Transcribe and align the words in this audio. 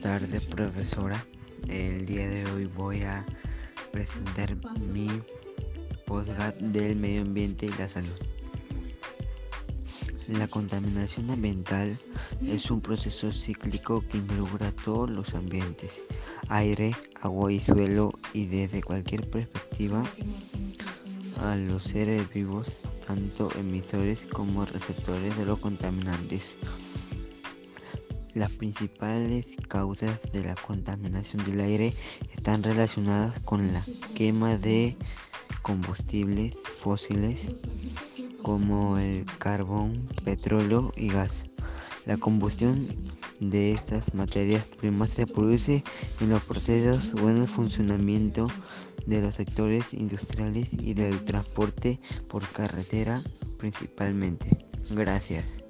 tardes, 0.00 0.46
profesora. 0.46 1.26
El 1.68 2.06
día 2.06 2.26
de 2.26 2.46
hoy 2.46 2.64
voy 2.64 3.02
a 3.02 3.26
presentar 3.92 4.56
mi 4.88 5.08
postgat 6.06 6.56
del 6.56 6.96
medio 6.96 7.22
ambiente 7.22 7.66
y 7.66 7.78
la 7.78 7.86
salud. 7.86 8.14
La 10.28 10.48
contaminación 10.48 11.30
ambiental 11.30 11.98
es 12.46 12.70
un 12.70 12.80
proceso 12.80 13.30
cíclico 13.32 14.02
que 14.08 14.16
involucra 14.16 14.72
todos 14.72 15.10
los 15.10 15.34
ambientes, 15.34 16.04
aire, 16.48 16.96
agua 17.20 17.52
y 17.52 17.60
suelo, 17.60 18.12
y 18.32 18.46
desde 18.46 18.82
cualquier 18.82 19.28
perspectiva 19.28 20.02
a 21.42 21.56
los 21.56 21.82
seres 21.82 22.32
vivos, 22.32 22.66
tanto 23.06 23.50
emisores 23.58 24.20
como 24.32 24.64
receptores 24.64 25.36
de 25.36 25.44
los 25.44 25.58
contaminantes. 25.58 26.56
Las 28.34 28.52
principales 28.52 29.46
causas 29.68 30.20
de 30.32 30.44
la 30.44 30.54
contaminación 30.54 31.44
del 31.44 31.60
aire 31.60 31.92
están 32.34 32.62
relacionadas 32.62 33.40
con 33.40 33.72
la 33.72 33.82
quema 34.14 34.56
de 34.56 34.96
combustibles 35.62 36.54
fósiles 36.62 37.48
como 38.42 38.98
el 38.98 39.26
carbón, 39.38 40.08
petróleo 40.24 40.92
y 40.96 41.08
gas. 41.08 41.46
La 42.06 42.16
combustión 42.16 42.88
de 43.40 43.72
estas 43.72 44.14
materias 44.14 44.64
primas 44.64 45.10
se 45.10 45.26
produce 45.26 45.82
en 46.20 46.30
los 46.30 46.42
procesos 46.44 47.12
o 47.14 47.28
en 47.30 47.38
el 47.38 47.48
funcionamiento 47.48 48.48
de 49.06 49.22
los 49.22 49.34
sectores 49.34 49.92
industriales 49.92 50.68
y 50.72 50.94
del 50.94 51.24
transporte 51.24 51.98
por 52.28 52.46
carretera 52.48 53.22
principalmente. 53.58 54.66
Gracias. 54.90 55.69